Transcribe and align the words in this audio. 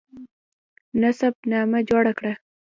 نسب 1.01 1.33
نامه 1.49 1.79
جوړه 1.89 2.11
کړه. 2.17 2.33